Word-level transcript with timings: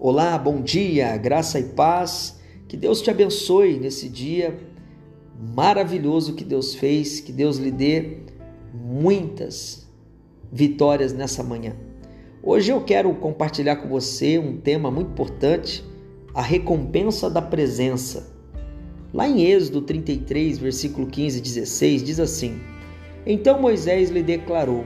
Olá, 0.00 0.38
bom 0.38 0.62
dia, 0.62 1.16
graça 1.16 1.58
e 1.58 1.64
paz. 1.64 2.38
Que 2.68 2.76
Deus 2.76 3.02
te 3.02 3.10
abençoe 3.10 3.80
nesse 3.80 4.08
dia 4.08 4.56
maravilhoso 5.56 6.34
que 6.34 6.44
Deus 6.44 6.72
fez, 6.72 7.18
que 7.18 7.32
Deus 7.32 7.56
lhe 7.56 7.72
dê 7.72 8.18
muitas 8.72 9.88
vitórias 10.52 11.12
nessa 11.12 11.42
manhã. 11.42 11.74
Hoje 12.40 12.70
eu 12.70 12.80
quero 12.84 13.12
compartilhar 13.16 13.74
com 13.74 13.88
você 13.88 14.38
um 14.38 14.56
tema 14.56 14.88
muito 14.88 15.10
importante, 15.10 15.84
a 16.32 16.42
recompensa 16.42 17.28
da 17.28 17.42
presença. 17.42 18.32
Lá 19.12 19.28
em 19.28 19.42
Êxodo 19.46 19.82
33, 19.82 20.58
versículo 20.58 21.08
15 21.08 21.38
e 21.38 21.40
16, 21.40 22.04
diz 22.04 22.20
assim: 22.20 22.60
Então 23.26 23.60
Moisés 23.60 24.10
lhe 24.10 24.22
declarou: 24.22 24.84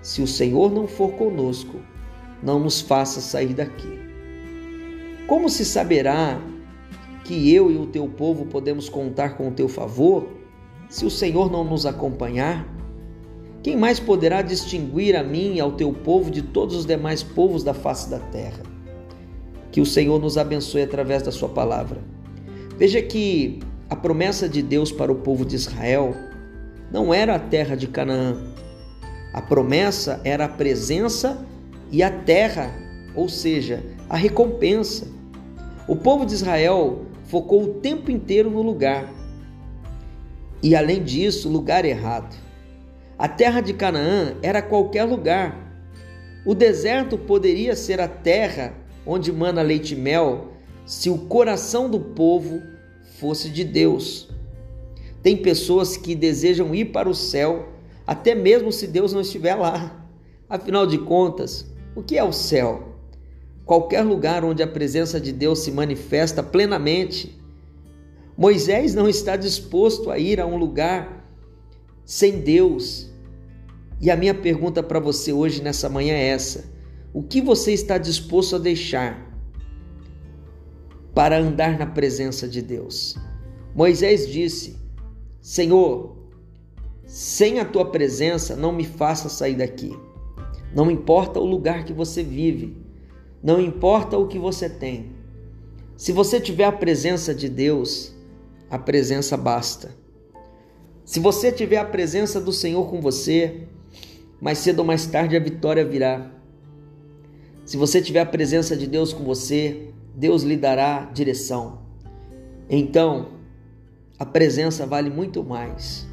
Se 0.00 0.22
o 0.22 0.28
Senhor 0.28 0.70
não 0.70 0.86
for 0.86 1.10
conosco, 1.14 1.80
não 2.40 2.60
nos 2.60 2.80
faça 2.80 3.20
sair 3.20 3.52
daqui. 3.52 4.07
Como 5.28 5.50
se 5.50 5.62
saberá 5.62 6.40
que 7.22 7.54
eu 7.54 7.70
e 7.70 7.76
o 7.76 7.84
teu 7.84 8.08
povo 8.08 8.46
podemos 8.46 8.88
contar 8.88 9.36
com 9.36 9.48
o 9.48 9.50
teu 9.50 9.68
favor 9.68 10.26
se 10.88 11.04
o 11.04 11.10
Senhor 11.10 11.52
não 11.52 11.62
nos 11.62 11.84
acompanhar? 11.84 12.66
Quem 13.62 13.76
mais 13.76 14.00
poderá 14.00 14.40
distinguir 14.40 15.14
a 15.14 15.22
mim 15.22 15.56
e 15.56 15.60
ao 15.60 15.72
teu 15.72 15.92
povo 15.92 16.30
de 16.30 16.40
todos 16.40 16.74
os 16.74 16.86
demais 16.86 17.22
povos 17.22 17.62
da 17.62 17.74
face 17.74 18.08
da 18.08 18.18
terra? 18.18 18.62
Que 19.70 19.82
o 19.82 19.84
Senhor 19.84 20.18
nos 20.18 20.38
abençoe 20.38 20.80
através 20.80 21.22
da 21.22 21.30
sua 21.30 21.50
palavra. 21.50 22.00
Veja 22.78 23.02
que 23.02 23.60
a 23.90 23.94
promessa 23.94 24.48
de 24.48 24.62
Deus 24.62 24.90
para 24.90 25.12
o 25.12 25.16
povo 25.16 25.44
de 25.44 25.56
Israel 25.56 26.14
não 26.90 27.12
era 27.12 27.34
a 27.34 27.38
terra 27.38 27.76
de 27.76 27.86
Canaã. 27.86 28.34
A 29.34 29.42
promessa 29.42 30.22
era 30.24 30.46
a 30.46 30.48
presença 30.48 31.46
e 31.92 32.02
a 32.02 32.10
terra, 32.10 32.72
ou 33.14 33.28
seja, 33.28 33.84
a 34.08 34.16
recompensa. 34.16 35.17
O 35.88 35.96
povo 35.96 36.26
de 36.26 36.34
Israel 36.34 37.06
focou 37.24 37.62
o 37.62 37.74
tempo 37.80 38.10
inteiro 38.10 38.50
no 38.50 38.60
lugar. 38.60 39.10
E 40.62 40.76
além 40.76 41.02
disso, 41.02 41.48
lugar 41.48 41.82
errado. 41.86 42.36
A 43.18 43.26
terra 43.26 43.62
de 43.62 43.72
Canaã 43.72 44.36
era 44.42 44.60
qualquer 44.60 45.04
lugar. 45.04 45.56
O 46.44 46.54
deserto 46.54 47.16
poderia 47.16 47.74
ser 47.74 48.02
a 48.02 48.06
terra 48.06 48.74
onde 49.06 49.32
mana 49.32 49.62
leite 49.62 49.94
e 49.94 49.96
mel 49.96 50.48
se 50.84 51.08
o 51.08 51.16
coração 51.16 51.88
do 51.88 51.98
povo 51.98 52.60
fosse 53.18 53.48
de 53.48 53.64
Deus. 53.64 54.28
Tem 55.22 55.38
pessoas 55.38 55.96
que 55.96 56.14
desejam 56.14 56.74
ir 56.74 56.86
para 56.86 57.08
o 57.08 57.14
céu, 57.14 57.66
até 58.06 58.34
mesmo 58.34 58.70
se 58.70 58.86
Deus 58.86 59.14
não 59.14 59.22
estiver 59.22 59.54
lá. 59.54 60.06
Afinal 60.50 60.86
de 60.86 60.98
contas, 60.98 61.66
o 61.96 62.02
que 62.02 62.18
é 62.18 62.22
o 62.22 62.32
céu? 62.32 62.87
Qualquer 63.68 64.00
lugar 64.00 64.46
onde 64.46 64.62
a 64.62 64.66
presença 64.66 65.20
de 65.20 65.30
Deus 65.30 65.58
se 65.58 65.70
manifesta 65.70 66.42
plenamente. 66.42 67.38
Moisés 68.34 68.94
não 68.94 69.06
está 69.06 69.36
disposto 69.36 70.10
a 70.10 70.18
ir 70.18 70.40
a 70.40 70.46
um 70.46 70.56
lugar 70.56 71.30
sem 72.02 72.40
Deus. 72.40 73.10
E 74.00 74.10
a 74.10 74.16
minha 74.16 74.32
pergunta 74.32 74.82
para 74.82 74.98
você 74.98 75.34
hoje, 75.34 75.62
nessa 75.62 75.86
manhã, 75.86 76.14
é 76.14 76.28
essa: 76.28 76.64
o 77.12 77.22
que 77.22 77.42
você 77.42 77.72
está 77.74 77.98
disposto 77.98 78.56
a 78.56 78.58
deixar 78.58 79.28
para 81.14 81.38
andar 81.38 81.78
na 81.78 81.86
presença 81.86 82.48
de 82.48 82.62
Deus? 82.62 83.16
Moisés 83.74 84.26
disse: 84.26 84.78
Senhor, 85.42 86.16
sem 87.04 87.60
a 87.60 87.66
tua 87.66 87.90
presença, 87.90 88.56
não 88.56 88.72
me 88.72 88.86
faça 88.86 89.28
sair 89.28 89.56
daqui. 89.56 89.94
Não 90.74 90.90
importa 90.90 91.38
o 91.38 91.44
lugar 91.44 91.84
que 91.84 91.92
você 91.92 92.22
vive, 92.22 92.87
não 93.42 93.60
importa 93.60 94.16
o 94.18 94.26
que 94.26 94.38
você 94.38 94.68
tem. 94.68 95.12
Se 95.96 96.12
você 96.12 96.40
tiver 96.40 96.64
a 96.64 96.72
presença 96.72 97.34
de 97.34 97.48
Deus, 97.48 98.14
a 98.70 98.78
presença 98.78 99.36
basta. 99.36 99.90
Se 101.04 101.20
você 101.20 101.50
tiver 101.50 101.78
a 101.78 101.84
presença 101.84 102.40
do 102.40 102.52
Senhor 102.52 102.88
com 102.88 103.00
você, 103.00 103.68
mais 104.40 104.58
cedo 104.58 104.80
ou 104.80 104.84
mais 104.84 105.06
tarde 105.06 105.36
a 105.36 105.40
vitória 105.40 105.84
virá. 105.84 106.30
Se 107.64 107.76
você 107.76 108.00
tiver 108.00 108.20
a 108.20 108.26
presença 108.26 108.76
de 108.76 108.86
Deus 108.86 109.12
com 109.12 109.24
você, 109.24 109.90
Deus 110.14 110.42
lhe 110.42 110.56
dará 110.56 111.10
direção. 111.12 111.80
Então, 112.68 113.28
a 114.18 114.26
presença 114.26 114.86
vale 114.86 115.10
muito 115.10 115.44
mais 115.44 116.06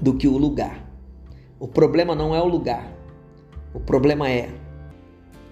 do 0.00 0.14
que 0.14 0.28
o 0.28 0.36
lugar. 0.36 0.88
O 1.58 1.68
problema 1.68 2.14
não 2.14 2.34
é 2.34 2.40
o 2.40 2.46
lugar, 2.46 2.96
o 3.74 3.80
problema 3.80 4.30
é 4.30 4.48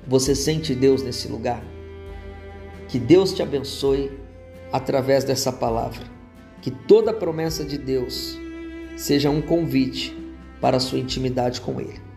você 0.08 0.34
sente 0.34 0.74
Deus 0.74 1.02
nesse 1.02 1.28
lugar? 1.28 1.62
Que 2.88 2.98
Deus 2.98 3.34
te 3.34 3.42
abençoe 3.42 4.10
através 4.72 5.22
dessa 5.22 5.52
palavra. 5.52 6.00
Que 6.62 6.70
toda 6.70 7.12
promessa 7.12 7.62
de 7.62 7.76
Deus 7.76 8.38
seja 8.96 9.28
um 9.28 9.42
convite 9.42 10.16
para 10.62 10.78
a 10.78 10.80
sua 10.80 10.98
intimidade 10.98 11.60
com 11.60 11.78
Ele. 11.78 12.07